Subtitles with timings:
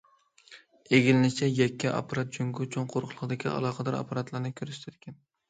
[0.97, 5.21] ئىگىلىنىشىچە، يەككە ئاپپارات جۇڭگو چوڭ قۇرۇقلۇقىدىكى ئالاقىدار ئاپپاراتلارنى كۆرسىتىدىكەن.